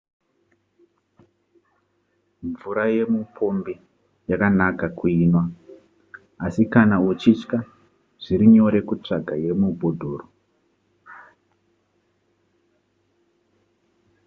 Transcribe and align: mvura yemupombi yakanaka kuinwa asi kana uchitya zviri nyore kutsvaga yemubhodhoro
mvura 2.49 2.83
yemupombi 2.95 3.73
yakanaka 4.29 4.85
kuinwa 4.97 5.43
asi 6.45 6.63
kana 6.73 6.95
uchitya 7.09 7.59
zviri 8.23 8.45
nyore 8.53 8.79
kutsvaga 8.87 9.33
yemubhodhoro 9.43 10.25